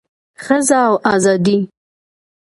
[0.43, 1.57] ښځه او ازادي